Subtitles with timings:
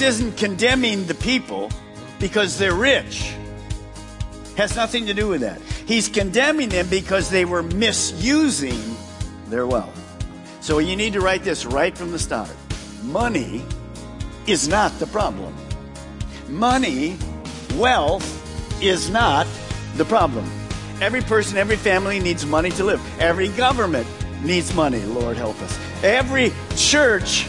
[0.00, 1.70] Isn't condemning the people
[2.18, 3.34] because they're rich.
[4.56, 5.60] Has nothing to do with that.
[5.86, 8.80] He's condemning them because they were misusing
[9.48, 9.96] their wealth.
[10.62, 12.50] So you need to write this right from the start.
[13.02, 13.62] Money
[14.46, 15.54] is not the problem.
[16.48, 17.18] Money,
[17.74, 19.46] wealth is not
[19.96, 20.50] the problem.
[21.02, 23.20] Every person, every family needs money to live.
[23.20, 24.06] Every government
[24.42, 25.78] needs money, Lord help us.
[26.02, 27.46] Every church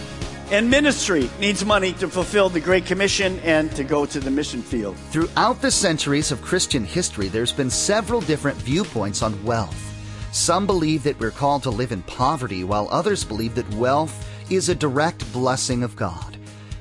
[0.51, 4.61] and ministry needs money to fulfill the Great Commission and to go to the mission
[4.61, 4.97] field.
[5.09, 9.87] Throughout the centuries of Christian history, there's been several different viewpoints on wealth.
[10.33, 14.67] Some believe that we're called to live in poverty, while others believe that wealth is
[14.67, 16.37] a direct blessing of God.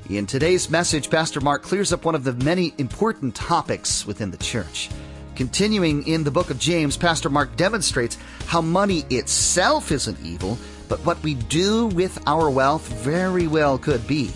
[0.09, 4.37] In today's message, Pastor Mark clears up one of the many important topics within the
[4.37, 4.91] church.
[5.37, 10.59] Continuing in the book of James, Pastor Mark demonstrates how money itself isn't evil,
[10.91, 14.31] but what we do with our wealth very well could be.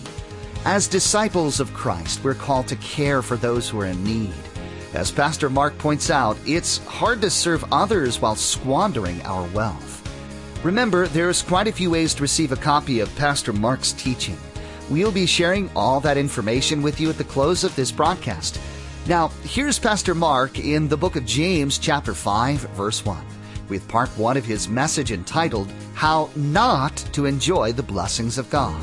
[0.63, 4.33] As disciples of Christ, we're called to care for those who are in need.
[4.93, 10.01] As Pastor Mark points out, it's hard to serve others while squandering our wealth.
[10.63, 14.37] Remember, there's quite a few ways to receive a copy of Pastor Mark's teaching.
[14.89, 18.59] We'll be sharing all that information with you at the close of this broadcast.
[19.07, 23.23] Now, here's Pastor Mark in the book of James, chapter 5, verse 1,
[23.69, 28.81] with part 1 of his message entitled, How Not to Enjoy the Blessings of God.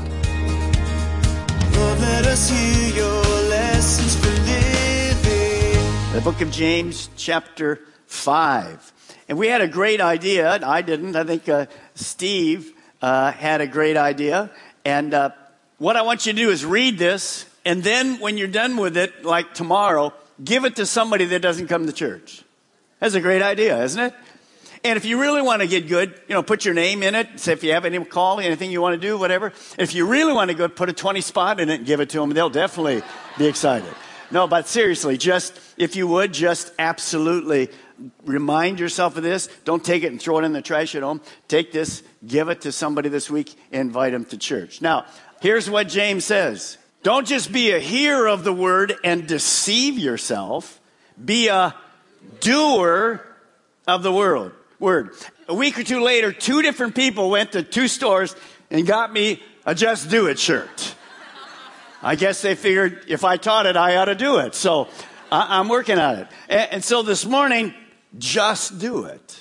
[1.75, 6.13] Lord, let us hear your lessons for living.
[6.13, 8.93] the book of James, chapter 5.
[9.29, 10.59] And we had a great idea.
[10.63, 11.15] I didn't.
[11.15, 11.65] I think uh,
[11.95, 14.51] Steve uh, had a great idea.
[14.85, 15.31] And uh,
[15.77, 18.97] what I want you to do is read this, and then when you're done with
[18.97, 20.13] it, like tomorrow,
[20.43, 22.43] give it to somebody that doesn't come to church.
[22.99, 24.13] That's a great idea, isn't it?
[24.85, 27.39] And if you really want to get good, you know, put your name in it.
[27.39, 29.53] Say if you have any call, anything you want to do, whatever.
[29.77, 32.09] If you really want to go, put a 20 spot in it and give it
[32.09, 32.31] to them.
[32.31, 33.01] They'll definitely
[33.37, 33.93] be excited.
[34.29, 37.69] No, but seriously, just, if you would, just absolutely
[38.25, 39.47] remind yourself of this.
[39.63, 41.21] Don't take it and throw it in the trash at home.
[41.47, 44.81] Take this, give it to somebody this week, invite them to church.
[44.81, 45.05] Now,
[45.39, 46.77] here's what James says.
[47.03, 50.81] Don't just be a hearer of the word and deceive yourself.
[51.23, 51.75] Be a
[52.39, 53.23] doer
[53.87, 54.53] of the word.
[54.83, 55.11] Word.
[55.47, 58.35] A week or two later, two different people went to two stores
[58.69, 60.95] and got me a Just Do It shirt.
[62.01, 64.55] I guess they figured if I taught it, I ought to do it.
[64.55, 64.89] So
[65.31, 66.27] I- am working on it.
[66.49, 67.73] And, and so this morning,
[68.17, 69.39] just do it.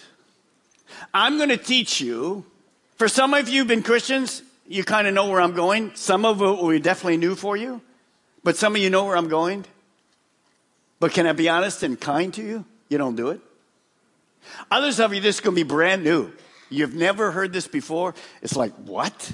[1.12, 2.47] I'm going to teach you.
[2.94, 5.91] For some of you who've been Christians, you kind of know where I'm going.
[5.97, 7.80] Some of it will be definitely new for you,
[8.44, 9.64] but some of you know where I'm going.
[11.00, 12.64] But can I be honest and kind to you?
[12.88, 13.41] You don't do it.
[14.70, 16.32] Others of you, this is going to be brand new.
[16.70, 18.14] You've never heard this before.
[18.41, 19.32] It's like, what?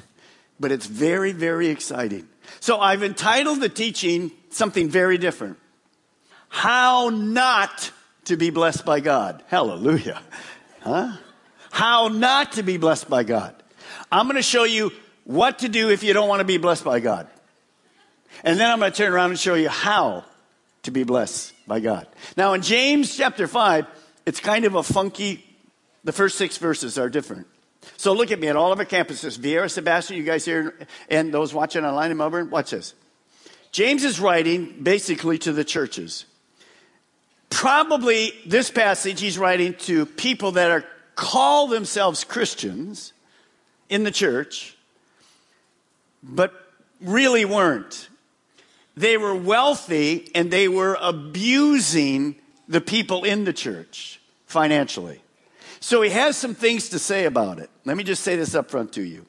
[0.58, 2.28] But it's very, very exciting.
[2.60, 5.58] So I've entitled the teaching something very different.
[6.48, 7.92] How not
[8.24, 9.42] to be blessed by God.
[9.48, 10.20] Hallelujah.
[10.80, 11.16] Huh?
[11.70, 13.54] How not to be blessed by God.
[14.10, 14.92] I'm going to show you
[15.24, 17.28] what to do if you don't want to be blessed by God.
[18.44, 20.24] And then I'm going to turn around and show you how
[20.84, 22.06] to be blessed by God.
[22.36, 23.86] Now in James chapter 5,
[24.28, 25.42] it's kind of a funky,
[26.04, 27.46] the first six verses are different.
[27.96, 29.38] So look at me at all of our campuses.
[29.38, 30.74] Viera, Sebastian, you guys here,
[31.08, 32.92] and those watching online in Melbourne, watch this.
[33.72, 36.26] James is writing basically to the churches.
[37.48, 43.14] Probably this passage he's writing to people that are call themselves Christians
[43.88, 44.76] in the church,
[46.22, 46.52] but
[47.00, 48.10] really weren't.
[48.94, 52.36] They were wealthy and they were abusing
[52.68, 54.17] the people in the church
[54.48, 55.22] financially.
[55.78, 57.70] So he has some things to say about it.
[57.84, 59.24] Let me just say this up front to you.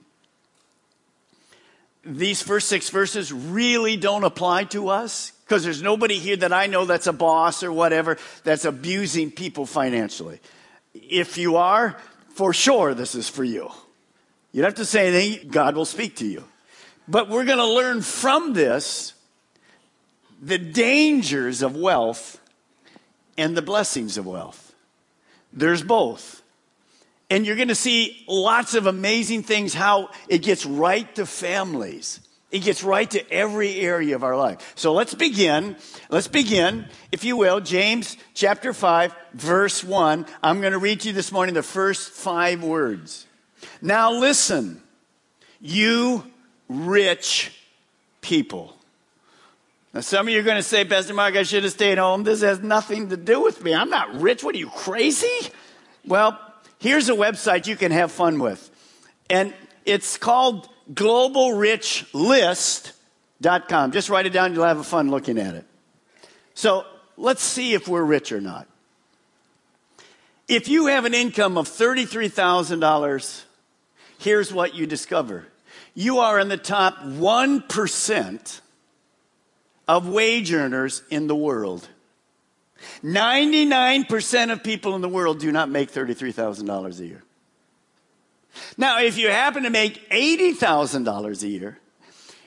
[2.04, 6.66] These first six verses really don't apply to us because there's nobody here that I
[6.66, 10.40] know that's a boss or whatever that's abusing people financially.
[10.94, 11.98] If you are,
[12.30, 13.70] for sure this is for you.
[14.54, 16.46] You don't have to say anything, God will speak to you.
[17.08, 19.14] But we're going to learn from this
[20.42, 22.40] the dangers of wealth
[23.38, 24.69] and the blessings of wealth.
[25.54, 26.42] There's both.
[27.30, 32.20] And you're going to see lots of amazing things how it gets right to families.
[32.52, 34.74] It gets right to every area of our life.
[34.76, 35.76] So let's begin.
[36.10, 40.26] Let's begin, if you will, James chapter 5, verse 1.
[40.42, 43.28] I'm going to read to you this morning the first five words.
[43.84, 44.82] Now listen,
[45.62, 46.24] you
[46.68, 47.52] rich
[48.22, 48.79] people.
[49.94, 52.24] Now, some of you are going to say, Pastor Mark, I should have stayed home.
[52.24, 53.74] This has nothing to do with me.
[53.74, 54.44] I'm not rich.
[54.44, 55.50] What are you, crazy?
[56.06, 56.40] Well,
[56.78, 58.70] here's a website you can have fun with.
[59.32, 59.52] And
[59.86, 63.92] it's called globalrichlist.com.
[63.92, 64.54] Just write it down.
[64.54, 65.66] You'll have fun looking at it.
[66.54, 66.86] So
[67.18, 68.68] let's see if we're rich or not.
[70.48, 73.44] If you have an income of $33,000,
[74.20, 75.48] here's what you discover.
[75.96, 78.62] You are in the top 1%
[79.90, 81.90] of wage earners in the world.
[83.04, 87.24] 99% of people in the world do not make $33,000 a year.
[88.78, 91.80] Now, if you happen to make $80,000 a year,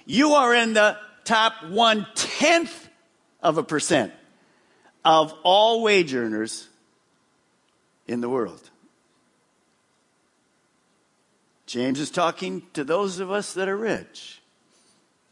[0.06, 2.88] you are in the top one tenth
[3.42, 4.12] of a percent
[5.04, 6.68] of all wage earners
[8.06, 8.70] in the world.
[11.66, 14.40] James is talking to those of us that are rich.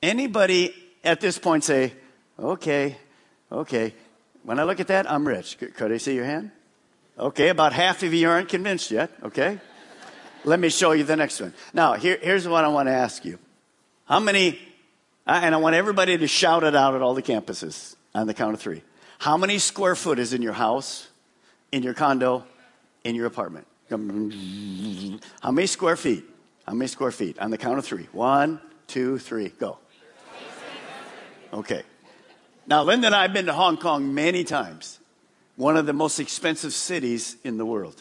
[0.03, 0.75] Anybody
[1.05, 1.93] at this point say,
[2.41, 2.97] okay,
[3.51, 3.95] okay,
[4.43, 5.59] when I look at that, I'm rich.
[5.59, 6.51] Could I see your hand?
[7.19, 9.59] Okay, about half of you aren't convinced yet, okay?
[10.45, 11.53] Let me show you the next one.
[11.75, 13.39] Now, here, here's what I want to ask you.
[14.07, 14.59] How many,
[15.27, 18.55] and I want everybody to shout it out at all the campuses on the count
[18.55, 18.83] of three.
[19.19, 21.09] How many square foot is in your house,
[21.73, 22.45] in your condo,
[23.05, 23.67] in your apartment?
[23.91, 23.99] How
[25.51, 26.25] many square feet?
[26.67, 27.39] How many square feet?
[27.39, 28.09] On the count of three.
[28.13, 29.79] One, two, three, go.
[31.53, 31.83] Okay.
[32.71, 35.01] Now, Linda and I have been to Hong Kong many times,
[35.57, 38.01] one of the most expensive cities in the world.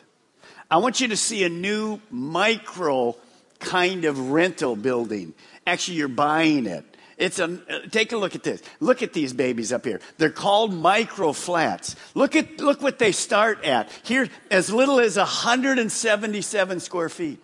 [0.69, 3.15] I want you to see a new micro
[3.57, 5.33] kind of rental building.
[5.65, 6.85] Actually, you're buying it.
[7.17, 7.57] It's a,
[7.89, 8.61] take a look at this.
[8.79, 10.01] Look at these babies up here.
[10.19, 11.95] They're called micro flats.
[12.13, 13.89] Look at, look what they start at.
[14.03, 17.43] Here, as little as 177 square feet.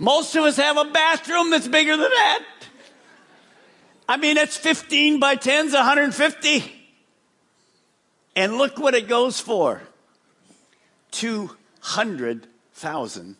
[0.00, 2.44] Most of us have a bathroom that's bigger than that.
[4.08, 6.64] I mean, it's 15 by 10's 150.
[8.34, 9.82] And look what it goes for.
[11.12, 13.34] $200,000.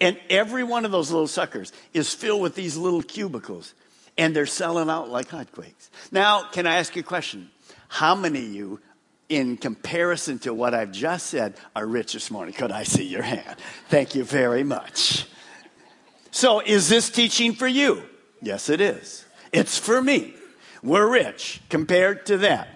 [0.00, 3.74] And every one of those little suckers is filled with these little cubicles.
[4.16, 5.88] And they're selling out like hotcakes.
[6.12, 7.50] Now, can I ask you a question?
[7.88, 8.80] How many of you,
[9.28, 12.54] in comparison to what I've just said, are rich this morning?
[12.54, 13.56] Could I see your hand?
[13.88, 15.26] Thank you very much.
[16.30, 18.04] So, is this teaching for you?
[18.44, 19.24] Yes, it is.
[19.52, 20.34] It's for me.
[20.82, 22.68] We're rich compared to that.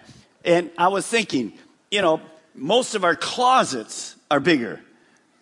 [0.45, 1.53] And I was thinking,
[1.91, 2.23] you know,
[2.55, 4.81] most of our closets are bigger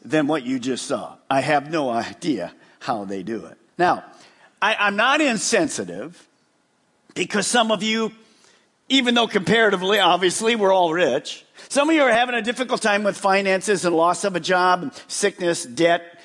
[0.04, 1.16] than what you just saw.
[1.30, 3.56] I have no idea how they do it.
[3.78, 4.04] Now,
[4.60, 6.26] I, am not insensitive
[7.14, 8.10] because some of you,
[8.88, 13.04] even though comparatively, obviously, we're all rich, some of you are having a difficult time
[13.04, 16.15] with finances and loss of a job, sickness, debt,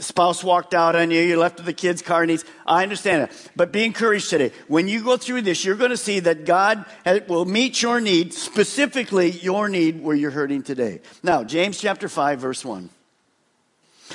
[0.00, 2.44] spouse walked out on you, you left with the kids' car needs.
[2.66, 3.50] I understand it.
[3.56, 4.52] But be encouraged today.
[4.68, 6.84] When you go through this, you're going to see that God
[7.28, 11.00] will meet your need, specifically your need where you're hurting today.
[11.22, 12.90] Now, James chapter 5, verse 1.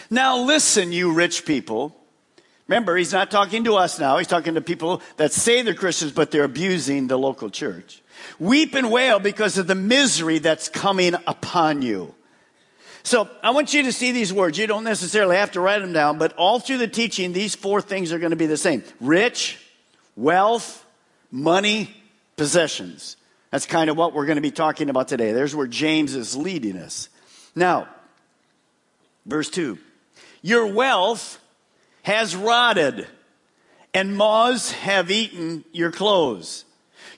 [0.10, 1.96] Now listen, you rich people.
[2.68, 4.18] Remember, he's not talking to us now.
[4.18, 8.04] He's talking to people that say they're Christians, but they're abusing the local church.
[8.38, 12.14] Weep and wail because of the misery that's coming upon you.
[13.04, 14.58] So I want you to see these words.
[14.58, 17.82] You don't necessarily have to write them down, but all through the teaching, these four
[17.82, 18.84] things are going to be the same.
[19.00, 19.58] Rich,
[20.16, 20.86] wealth,
[21.32, 21.96] money,
[22.36, 23.16] possessions.
[23.52, 25.32] That's kind of what we're going to be talking about today.
[25.32, 27.10] There's where James is leading us.
[27.56, 27.88] Now,
[29.26, 29.78] verse 2.
[30.42, 31.40] Your wealth
[32.04, 33.08] has rotted,
[33.94, 36.66] and moths have eaten your clothes.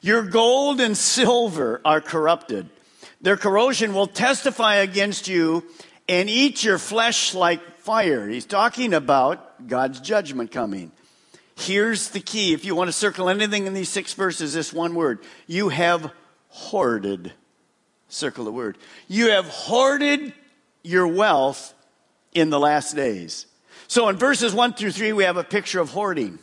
[0.01, 2.69] Your gold and silver are corrupted
[3.21, 5.63] their corrosion will testify against you
[6.09, 8.27] and eat your flesh like fire.
[8.27, 10.91] He's talking about God's judgment coming.
[11.55, 12.53] Here's the key.
[12.53, 15.19] If you want to circle anything in these six verses, this one word.
[15.47, 16.11] You have
[16.49, 17.33] hoarded.
[18.09, 18.77] Circle the word.
[19.07, 20.33] You have hoarded
[20.83, 21.73] your wealth
[22.33, 23.45] in the last days.
[23.87, 26.39] So in verses one through three, we have a picture of hoarding.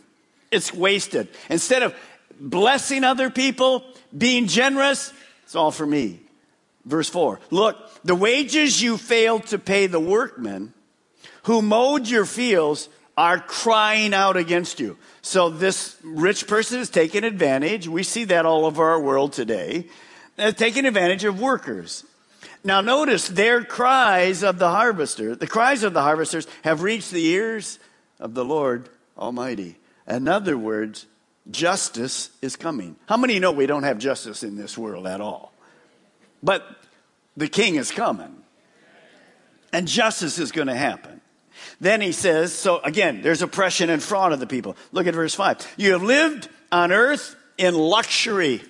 [0.51, 1.29] It's wasted.
[1.51, 1.95] Instead of
[2.39, 3.85] blessing other people,
[4.17, 5.13] being generous,
[5.45, 6.21] it's all for me.
[6.89, 10.73] Verse 4 Look, the wages you failed to pay the workmen
[11.45, 14.97] who mowed your fields are crying out against you.
[15.23, 17.89] So this rich person is taking advantage.
[17.89, 19.87] We see that all over our world today.
[20.37, 22.05] They're taking advantage of workers.
[22.65, 27.27] Now notice their cries of the harvester, the cries of the harvesters have reached the
[27.27, 27.79] ears
[28.19, 29.77] of the Lord Almighty.
[30.07, 31.07] In other words,
[31.51, 32.97] justice is coming.
[33.07, 35.48] How many know we don't have justice in this world at all?
[36.43, 36.65] But
[37.37, 38.35] the king is coming.
[39.73, 41.21] And justice is going to happen.
[41.81, 44.77] Then he says, so again, there's oppression and fraud of the people.
[44.93, 45.75] Look at verse 5.
[45.77, 48.63] You have lived on earth in luxury.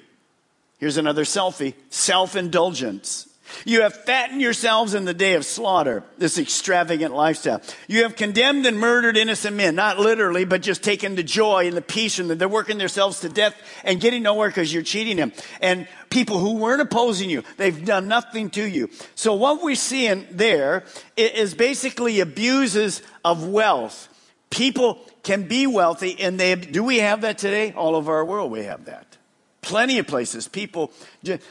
[0.79, 3.29] Here's another selfie self indulgence.
[3.65, 7.61] You have fattened yourselves in the day of slaughter, this extravagant lifestyle.
[7.87, 11.77] You have condemned and murdered innocent men, not literally, but just taken the joy and
[11.77, 15.33] the peace and they're working themselves to death and getting nowhere because you're cheating them.
[15.61, 18.91] And people who weren't opposing you, they've done nothing to you.
[19.15, 20.85] So what we're seeing there
[21.17, 24.09] is basically abuses of wealth.
[24.51, 27.73] People can be wealthy and they, do we have that today?
[27.73, 29.08] All over our world we have that
[29.69, 30.49] plenty of places.
[30.49, 30.91] People,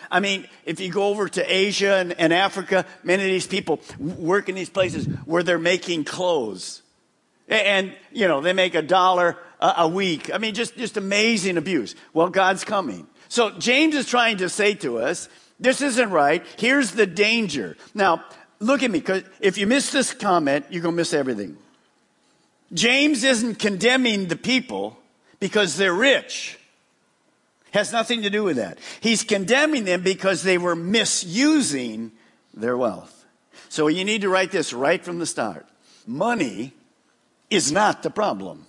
[0.10, 3.80] I mean, if you go over to Asia and, and, Africa, many of these people
[4.00, 6.82] work in these places where they're making clothes.
[7.48, 10.34] And, you know, they make a dollar a week.
[10.34, 11.96] I mean, just, just amazing abuse.
[12.12, 13.06] Well, God's coming.
[13.30, 16.44] So James is trying to say to us, this isn't right.
[16.58, 17.78] Here's the danger.
[17.94, 18.26] Now,
[18.60, 21.56] look at me, because if you miss this comment, you're going to miss everything.
[22.74, 24.98] James isn't condemning the people
[25.40, 26.58] because they're rich.
[27.78, 28.80] Has nothing to do with that.
[29.02, 32.12] He's condemning them because they were misusing
[32.52, 33.24] their wealth.
[33.70, 35.64] So you need to write this right from the start.
[36.08, 36.74] Money
[37.52, 38.66] is not the problem.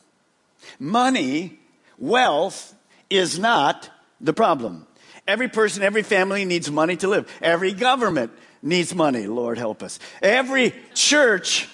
[0.79, 1.59] Money,
[1.97, 2.75] wealth
[3.09, 3.89] is not
[4.21, 4.87] the problem.
[5.27, 7.35] Every person, every family needs money to live.
[7.41, 9.27] Every government needs money.
[9.27, 9.99] Lord help us.
[10.21, 11.67] Every church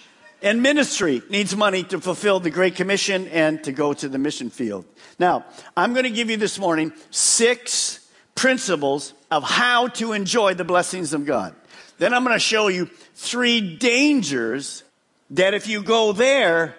[0.45, 4.51] and ministry needs money to fulfill the Great Commission and to go to the mission
[4.51, 4.85] field.
[5.19, 10.65] Now, I'm going to give you this morning six principles of how to enjoy the
[10.65, 11.55] blessings of God.
[11.97, 14.85] Then I'm going to show you three dangers
[15.31, 16.77] that if you go there,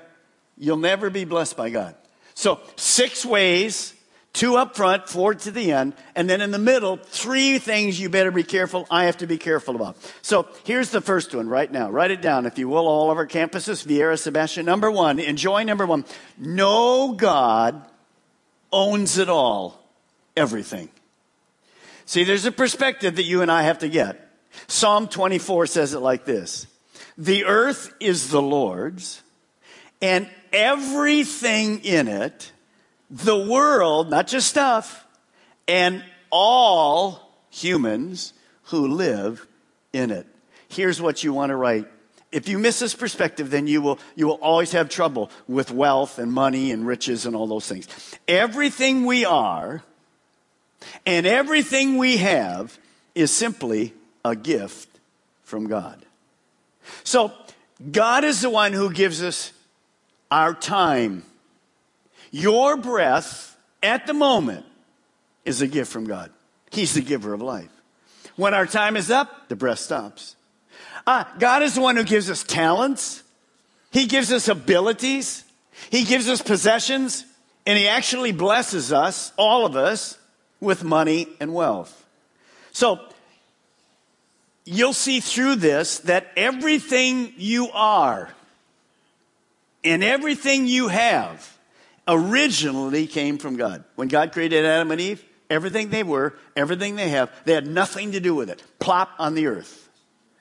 [0.59, 1.95] you'll never be blessed by God.
[2.35, 3.94] So, six ways,
[4.35, 8.09] two up front, four to the end, and then in the middle, three things you
[8.09, 9.97] better be careful, I have to be careful about.
[10.21, 11.89] So, here's the first one right now.
[11.89, 14.65] Write it down, if you will, all of our campuses, Viera, Sebastian.
[14.65, 16.05] Number one, enjoy number one.
[16.37, 17.83] No God
[18.71, 19.81] owns it all,
[20.35, 20.89] everything.
[22.05, 24.21] See, there's a perspective that you and I have to get.
[24.67, 26.67] Psalm 24 says it like this
[27.17, 29.23] The earth is the Lord's,
[30.01, 32.51] and everything in it,
[33.09, 35.05] the world, not just stuff,
[35.67, 38.33] and all humans
[38.65, 39.47] who live
[39.93, 40.25] in it.
[40.67, 41.87] Here's what you want to write
[42.35, 46.19] if you miss this perspective, then you will, you will always have trouble with wealth
[46.19, 47.87] and money and riches and all those things.
[48.27, 49.83] Everything we are
[51.05, 52.77] and everything we have
[53.13, 53.93] is simply
[54.25, 54.89] a gift
[55.43, 56.05] from God.
[57.05, 57.31] So,
[57.91, 59.53] God is the one who gives us
[60.29, 61.23] our time.
[62.35, 64.65] Your breath at the moment
[65.45, 66.31] is a gift from God.
[66.69, 67.69] He's the giver of life.
[68.35, 70.35] When our time is up, the breath stops.
[71.07, 73.23] Uh, God is the one who gives us talents.
[73.89, 75.45] He gives us abilities.
[75.89, 77.23] He gives us possessions.
[77.65, 80.17] And He actually blesses us, all of us,
[80.59, 82.05] with money and wealth.
[82.73, 82.99] So,
[84.65, 88.29] you'll see through this that everything you are
[89.85, 91.54] and everything you have
[92.07, 93.83] originally came from God.
[93.95, 98.13] When God created Adam and Eve, everything they were, everything they have, they had nothing
[98.13, 98.63] to do with it.
[98.79, 99.89] Plop on the earth.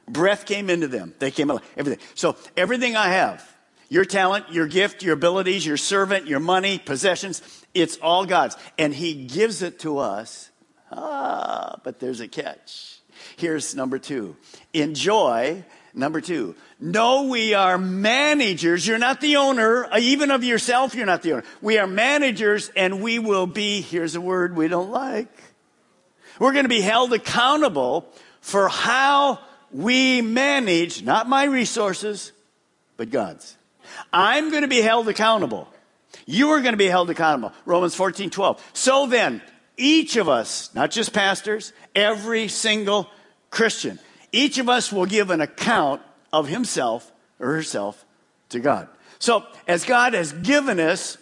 [0.09, 1.15] Breath came into them.
[1.19, 1.65] They came alive.
[1.77, 2.05] Everything.
[2.15, 3.49] So everything I have,
[3.89, 7.43] your talent, your gift, your abilities, your servant, your money, possessions,
[7.73, 8.57] it's all God's.
[8.79, 10.51] And He gives it to us.
[10.93, 12.99] Ah, but there's a catch.
[13.37, 14.37] Here's number two.
[14.73, 15.65] Enjoy.
[15.97, 16.57] Number two.
[16.81, 18.85] no, we are managers.
[18.87, 21.45] You're not the owner, uh, even of yourself, you're not the owner.
[21.63, 25.29] We are managers and we will be, here's a word we don't like.
[26.41, 28.09] We're going to be held accountable
[28.41, 29.39] for how
[29.71, 32.33] we manage not my resources,
[32.97, 33.57] but God's.
[34.13, 35.69] I'm going to be held accountable.
[36.27, 37.53] You are going to be held accountable.
[37.67, 38.71] Romans 14, 12.
[38.73, 39.43] So then,
[39.77, 43.09] each of us, not just pastors, every single
[43.51, 43.99] Christian,
[44.35, 48.05] each of us will give an account of himself or herself
[48.51, 48.89] to God.
[49.19, 51.17] So, as God has given us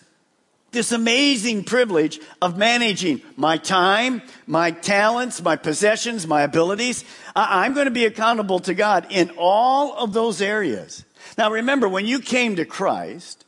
[0.72, 7.04] this amazing privilege of managing my time, my talents, my possessions, my abilities.
[7.36, 11.04] I'm going to be accountable to God in all of those areas.
[11.38, 13.44] Now remember, when you came to Christ,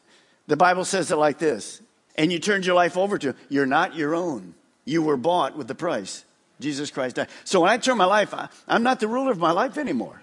[0.46, 1.80] The Bible says it like this
[2.16, 3.36] and you turned your life over to Him.
[3.48, 4.54] You're not your own.
[4.84, 6.24] You were bought with the price.
[6.60, 7.28] Jesus Christ died.
[7.44, 8.34] So when I turn my life,
[8.68, 10.22] I'm not the ruler of my life anymore.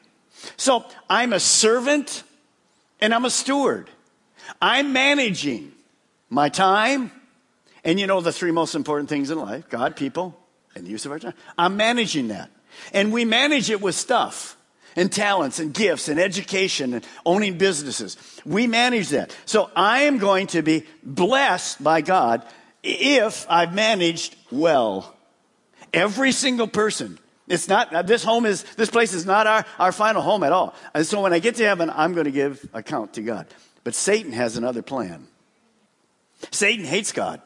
[0.57, 2.23] So I'm a servant
[2.99, 3.89] and I'm a steward.
[4.61, 5.71] I'm managing
[6.29, 7.11] my time,
[7.83, 10.37] and you know the three most important things in life God, people,
[10.75, 11.33] and the use of our time.
[11.57, 12.49] I'm managing that.
[12.93, 14.55] And we manage it with stuff
[14.95, 18.17] and talents and gifts and education and owning businesses.
[18.45, 19.35] We manage that.
[19.45, 22.45] So I am going to be blessed by God
[22.83, 25.15] if I've managed well.
[25.93, 27.19] Every single person.
[27.47, 30.53] It's not, uh, this home is, this place is not our, our final home at
[30.53, 30.73] all.
[30.93, 33.47] And so when I get to heaven, I'm going to give account to God.
[33.83, 35.27] But Satan has another plan.
[36.51, 37.41] Satan hates God.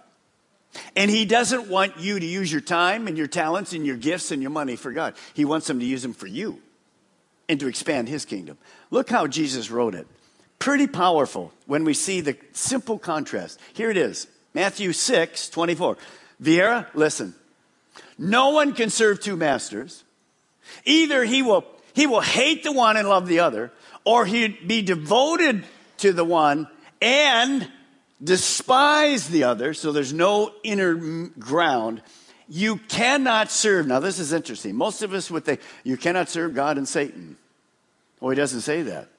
[0.96, 4.32] And he doesn't want you to use your time and your talents and your gifts
[4.32, 5.16] and your money for God.
[5.34, 6.62] He wants them to use them for you
[7.48, 8.58] and to expand his kingdom.
[8.92, 10.08] Look how Jesus wrote it.
[10.60, 13.60] Pretty powerful when we see the simple contrast.
[13.74, 15.98] Here it is Matthew 6 24.
[16.42, 17.34] Viera, listen.
[18.18, 20.04] No one can serve two masters.
[20.86, 23.72] Either he will, he will hate the one and love the other,
[24.04, 25.64] or he'd be devoted
[25.98, 26.68] to the one
[27.02, 27.70] and
[28.24, 29.74] despise the other.
[29.74, 30.96] So there's no inner
[31.40, 32.02] ground.
[32.48, 33.88] You cannot serve.
[33.88, 34.76] Now, this is interesting.
[34.76, 37.38] Most of us would think you cannot serve God and Satan.
[38.22, 39.10] Oh, he doesn't say that.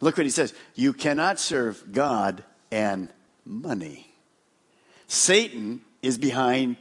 [0.00, 3.08] Look what he says you cannot serve God and
[3.44, 4.06] money.
[5.06, 6.76] Satan is behind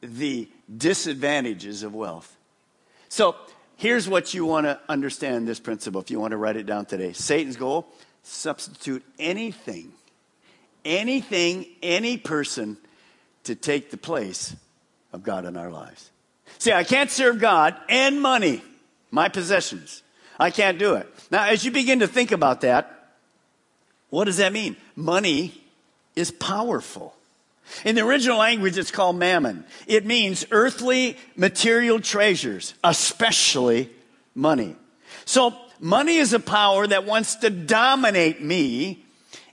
[0.00, 2.36] the disadvantages of wealth.
[3.08, 3.36] So
[3.76, 6.86] here's what you want to understand this principle if you want to write it down
[6.86, 7.12] today.
[7.12, 7.86] Satan's goal
[8.22, 9.92] substitute anything,
[10.84, 12.76] anything, any person
[13.44, 14.54] to take the place
[15.12, 16.10] of God in our lives.
[16.58, 18.62] See, I can't serve God and money,
[19.10, 20.02] my possessions.
[20.38, 21.08] I can't do it.
[21.30, 23.14] Now, as you begin to think about that,
[24.10, 24.76] what does that mean?
[24.96, 25.54] Money
[26.14, 27.14] is powerful.
[27.84, 29.64] In the original language, it's called mammon.
[29.86, 33.90] It means earthly material treasures, especially
[34.34, 34.76] money.
[35.24, 39.04] So, money is a power that wants to dominate me.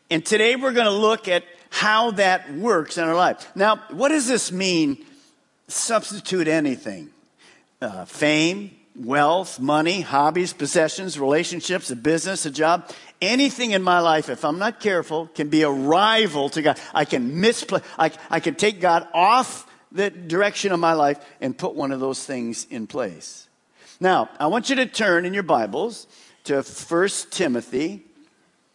[0.10, 3.52] And today we're going to look at how that works in our life.
[3.56, 5.04] Now, what does this mean?
[5.68, 7.10] Substitute anything
[7.82, 12.90] uh, fame, wealth, money, hobbies, possessions, relationships, a business, a job.
[13.22, 16.80] Anything in my life, if I'm not careful, can be a rival to God.
[16.94, 21.58] I can misplace, I, I can take God off the direction of my life and
[21.58, 23.48] put one of those things in place.
[24.00, 26.08] Now, I want you to turn in your Bibles
[26.46, 28.06] to 1 Timothy.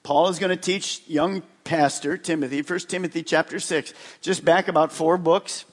[0.03, 4.93] Paul is going to teach young pastor Timothy, 1 Timothy chapter 6, just back about
[4.93, 5.67] four books.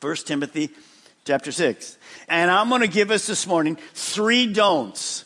[0.00, 0.70] 1 Timothy
[1.24, 1.98] chapter 6.
[2.30, 5.24] And I'm going to give us this morning three don'ts.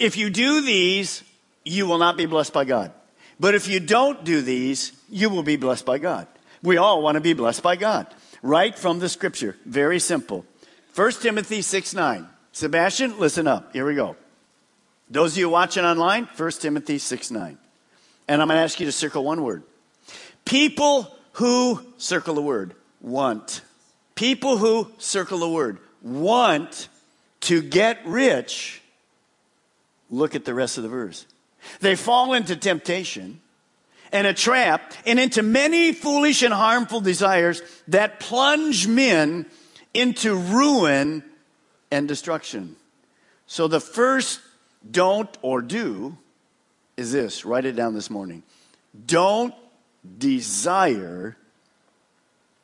[0.00, 1.22] If you do these,
[1.64, 2.92] you will not be blessed by God.
[3.38, 6.26] But if you don't do these, you will be blessed by God.
[6.60, 8.08] We all want to be blessed by God.
[8.42, 9.56] Right from the scripture.
[9.64, 10.44] Very simple.
[10.96, 12.28] 1 Timothy 6 9.
[12.50, 13.72] Sebastian, listen up.
[13.72, 14.16] Here we go.
[15.08, 17.58] Those of you watching online, 1 Timothy 6 9.
[18.26, 19.62] And I'm going to ask you to circle one word.
[20.44, 23.62] People who, circle the word, want.
[24.16, 26.88] People who, circle the word, want
[27.40, 28.82] to get rich,
[30.10, 31.26] look at the rest of the verse.
[31.80, 33.40] They fall into temptation
[34.12, 39.46] and a trap and into many foolish and harmful desires that plunge men
[39.94, 41.22] into ruin
[41.90, 42.76] and destruction.
[43.46, 44.40] So the first
[44.88, 46.16] don't or do
[46.96, 48.42] is this write it down this morning.
[49.06, 49.54] Don't
[50.18, 51.36] desire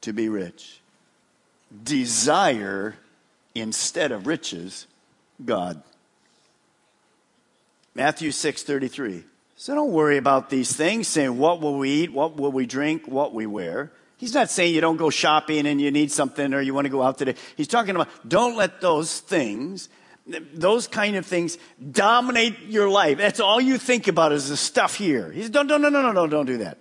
[0.01, 0.81] to be rich.
[1.83, 2.95] Desire
[3.61, 4.87] instead of riches,
[5.45, 5.83] God.
[7.95, 9.25] Matthew 6:33.
[9.57, 13.09] So don't worry about these things, saying what will we eat, what will we drink,
[13.09, 13.91] what we wear.
[14.19, 16.91] He's not saying you don't go shopping and you need something or you want to
[16.91, 17.35] go out today.
[17.57, 19.89] He's talking about don't let those things,
[20.27, 21.59] those kind of things
[21.93, 23.19] dominate your life.
[23.19, 25.31] That's all you think about is the stuff here.
[25.33, 26.79] He's don't, no, no, no, no, no, don't do that.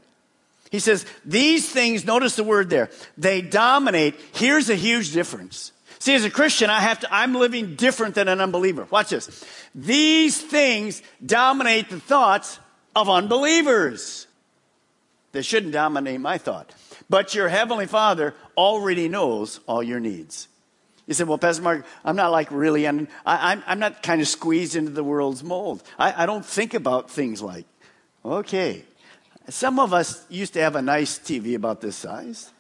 [0.72, 4.16] He says, these things, notice the word there, they dominate.
[4.34, 5.72] Here's a huge difference.
[6.00, 8.88] See, as a Christian, I have to, I'm living different than an unbeliever.
[8.90, 9.44] Watch this.
[9.74, 12.60] These things dominate the thoughts
[12.96, 14.28] of unbelievers.
[15.32, 16.74] They shouldn't dominate my thought.
[17.10, 20.48] But your Heavenly Father already knows all your needs.
[21.08, 24.02] You said, well, Pastor Mark, I'm not like really, I'm, I, am i am not
[24.02, 25.84] kind of squeezed into the world's mold.
[26.00, 27.66] I, I don't think about things like,
[28.24, 28.84] okay.
[29.50, 32.52] Some of us used to have a nice TV about this size.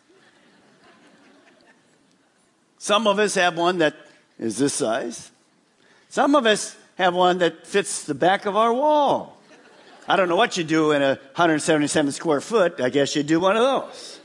[2.77, 3.95] Some of us have one that
[4.39, 5.31] is this size.
[6.09, 9.37] Some of us have one that fits the back of our wall.
[10.07, 12.79] I don't know what you do in a 177 square foot.
[12.79, 14.19] I guess you do one of those.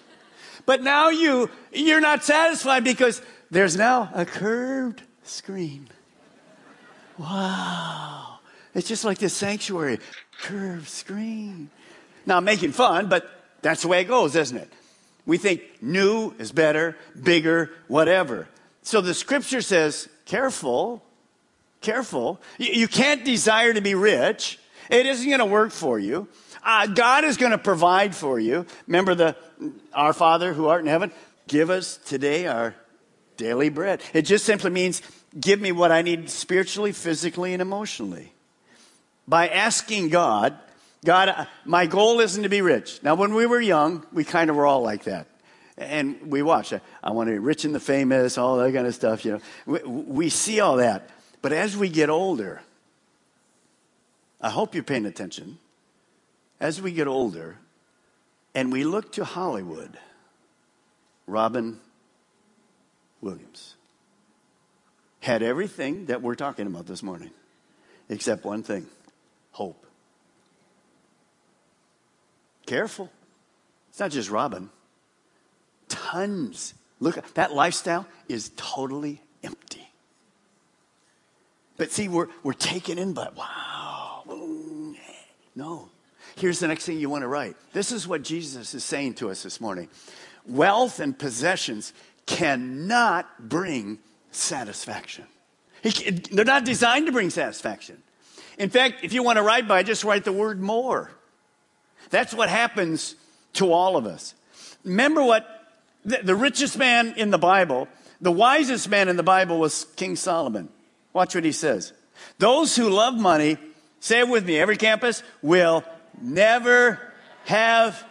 [0.66, 5.88] But now you, you're not satisfied because there's now a curved screen.
[7.18, 8.38] Wow.
[8.74, 9.98] It's just like this sanctuary,
[10.42, 11.70] curved screen.
[12.26, 13.28] Now I'm making fun, but
[13.62, 14.72] that's the way it goes, isn't it?
[15.26, 18.48] We think new is better, bigger, whatever.
[18.82, 21.02] So the scripture says, careful,
[21.80, 22.40] careful.
[22.58, 24.58] You, can't desire to be rich.
[24.90, 26.28] It isn't going to work for you.
[26.64, 28.66] Uh, God is going to provide for you.
[28.86, 29.36] Remember the
[29.92, 31.12] our Father who art in heaven,
[31.48, 32.74] give us today our
[33.36, 34.02] daily bread.
[34.12, 35.02] It just simply means
[35.38, 38.32] give me what I need spiritually, physically, and emotionally.
[39.28, 40.58] By asking God,
[41.04, 43.02] God, uh, my goal isn't to be rich.
[43.02, 45.26] Now, when we were young, we kind of were all like that.
[45.78, 46.74] And we watch.
[47.02, 49.40] I want to be rich and the famous, all that kind of stuff, you know.
[49.64, 51.08] We, we see all that.
[51.40, 52.60] But as we get older,
[54.40, 55.58] I hope you're paying attention.
[56.60, 57.56] As we get older
[58.54, 59.98] and we look to Hollywood,
[61.26, 61.80] Robin
[63.22, 63.76] Williams
[65.20, 67.30] had everything that we're talking about this morning,
[68.08, 68.86] except one thing
[69.52, 69.86] hope.
[72.70, 73.10] Careful.
[73.88, 74.70] It's not just Robin.
[75.88, 76.74] Tons.
[77.00, 79.88] Look, that lifestyle is totally empty.
[81.76, 84.22] But see, we're, we're taken in by, wow.
[85.56, 85.88] No.
[86.36, 87.56] Here's the next thing you want to write.
[87.72, 89.88] This is what Jesus is saying to us this morning.
[90.46, 91.92] Wealth and possessions
[92.24, 93.98] cannot bring
[94.30, 95.24] satisfaction.
[95.82, 98.00] They're not designed to bring satisfaction.
[98.58, 101.10] In fact, if you want to write by, just write the word more.
[102.08, 103.14] That's what happens
[103.54, 104.34] to all of us.
[104.84, 105.46] Remember what
[106.04, 107.88] the, the richest man in the Bible,
[108.20, 110.68] the wisest man in the Bible was King Solomon.
[111.12, 111.92] Watch what he says.
[112.38, 113.58] Those who love money,
[114.00, 115.84] say it with me, every campus, will
[116.20, 116.98] never
[117.44, 118.04] have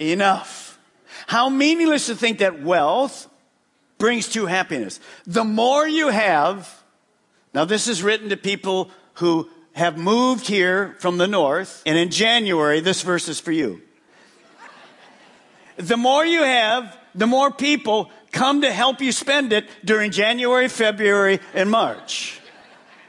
[0.00, 0.78] enough.
[1.26, 3.28] How meaningless to think that wealth
[3.98, 5.00] brings true happiness.
[5.26, 6.82] The more you have,
[7.54, 12.10] now this is written to people who have moved here from the north, and in
[12.10, 13.82] January, this verse is for you.
[15.76, 20.68] The more you have, the more people come to help you spend it during January,
[20.68, 22.40] February, and March.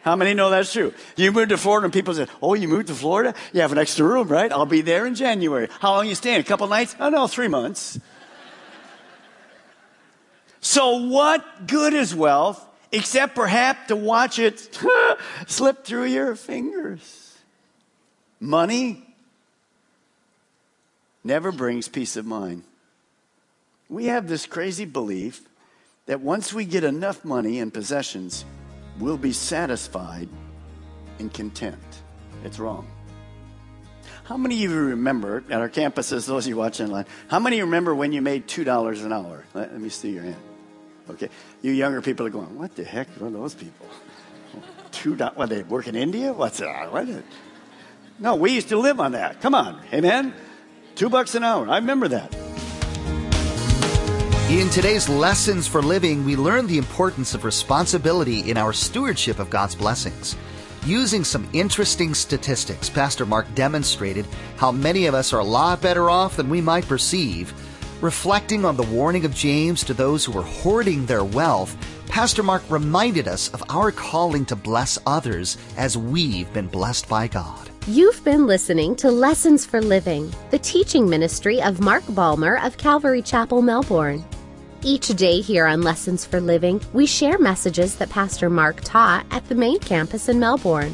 [0.01, 0.93] How many know that's true?
[1.15, 3.33] You moved to Florida and people say, Oh, you moved to Florida?
[3.53, 4.51] You have an extra room, right?
[4.51, 5.69] I'll be there in January.
[5.79, 6.41] How long you staying?
[6.41, 6.97] A couple nights?
[6.99, 7.97] Oh, no, three months.
[10.59, 14.77] so what good is wealth except perhaps to watch it
[15.47, 17.35] slip through your fingers.
[18.39, 19.03] Money
[21.23, 22.63] never brings peace of mind.
[23.89, 25.41] We have this crazy belief
[26.05, 28.45] that once we get enough money and possessions,
[28.99, 30.29] we'll be satisfied
[31.19, 32.01] and content.
[32.43, 32.87] It's wrong.
[34.23, 37.61] How many of you remember at our campuses, those of you watching online, how many
[37.61, 39.45] remember when you made $2 an hour?
[39.53, 40.46] Let, let me see your hand.
[41.09, 41.29] Okay.
[41.61, 43.87] You younger people are going, what the heck are those people?
[44.91, 46.33] Two dollars, what, they work in India?
[46.33, 46.91] What's that?
[46.91, 47.23] What is
[48.19, 49.41] no, we used to live on that.
[49.41, 49.79] Come on.
[49.93, 50.33] Amen?
[50.95, 51.69] Two bucks an hour.
[51.69, 52.35] I remember that.
[54.49, 59.49] In today's Lessons for Living, we learn the importance of responsibility in our stewardship of
[59.49, 60.35] God's blessings.
[60.85, 66.09] Using some interesting statistics, Pastor Mark demonstrated how many of us are a lot better
[66.09, 67.53] off than we might perceive
[68.01, 71.75] Reflecting on the warning of James to those who were hoarding their wealth,
[72.07, 77.27] Pastor Mark reminded us of our calling to bless others as we've been blessed by
[77.27, 77.71] God.
[77.87, 83.23] You've been listening to Lessons for Living, the teaching ministry of Mark Balmer of Calvary
[83.23, 84.23] Chapel, Melbourne.
[84.83, 89.49] Each day here on Lessons for Living, we share messages that Pastor Mark taught at
[89.49, 90.93] the main campus in Melbourne.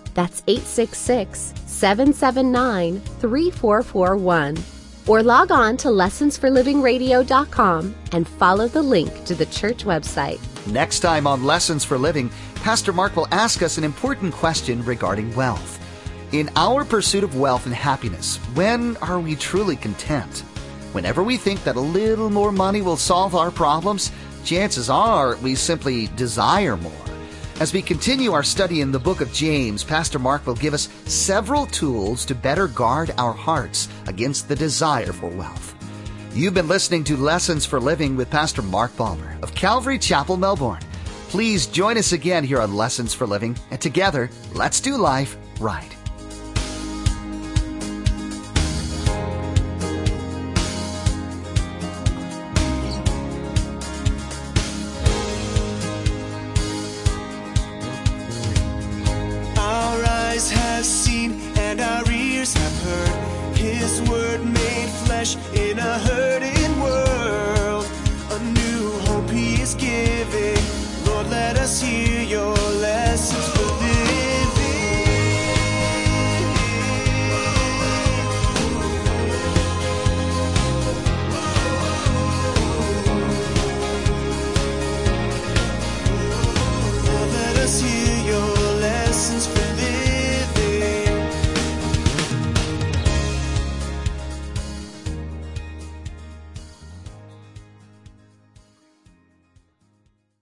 [0.13, 4.57] That's 866 779 3441.
[5.07, 10.39] Or log on to lessonsforlivingradio.com and follow the link to the church website.
[10.67, 15.35] Next time on Lessons for Living, Pastor Mark will ask us an important question regarding
[15.35, 15.79] wealth.
[16.31, 20.39] In our pursuit of wealth and happiness, when are we truly content?
[20.93, 24.11] Whenever we think that a little more money will solve our problems,
[24.43, 27.10] chances are we simply desire more.
[27.61, 30.89] As we continue our study in the book of James, Pastor Mark will give us
[31.05, 35.75] several tools to better guard our hearts against the desire for wealth.
[36.33, 40.81] You've been listening to Lessons for Living with Pastor Mark Balmer of Calvary Chapel, Melbourne.
[41.29, 46.00] Please join us again here on Lessons for Living, and together, let's do life right.